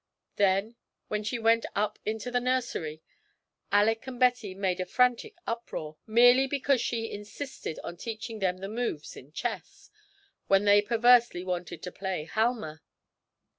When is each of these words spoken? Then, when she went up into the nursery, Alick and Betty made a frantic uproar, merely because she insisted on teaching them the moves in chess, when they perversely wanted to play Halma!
Then, 0.37 0.77
when 1.09 1.23
she 1.23 1.37
went 1.37 1.63
up 1.75 1.99
into 2.07 2.31
the 2.31 2.39
nursery, 2.39 3.03
Alick 3.71 4.07
and 4.07 4.19
Betty 4.19 4.55
made 4.55 4.79
a 4.79 4.85
frantic 4.87 5.35
uproar, 5.45 5.95
merely 6.07 6.47
because 6.47 6.81
she 6.81 7.11
insisted 7.11 7.77
on 7.83 7.97
teaching 7.97 8.39
them 8.39 8.57
the 8.57 8.67
moves 8.67 9.15
in 9.15 9.31
chess, 9.31 9.91
when 10.47 10.65
they 10.65 10.81
perversely 10.81 11.43
wanted 11.43 11.83
to 11.83 11.91
play 11.91 12.23
Halma! 12.23 12.81